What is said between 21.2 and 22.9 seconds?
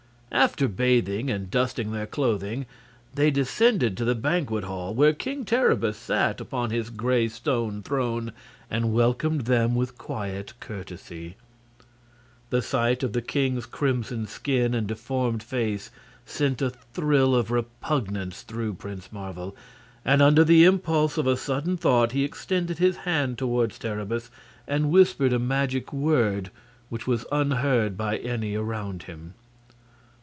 a sudden thought he extended